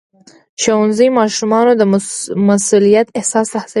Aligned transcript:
ښوونځی 0.61 1.07
ماشومان 1.19 1.65
د 1.75 1.81
مسؤلیت 2.49 3.07
احساس 3.19 3.47
ته 3.51 3.57
هڅوي. 3.63 3.69